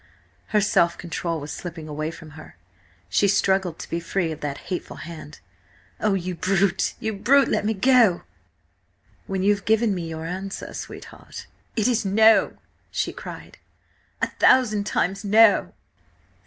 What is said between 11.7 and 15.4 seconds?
"It is no!" she cried. "A thousand times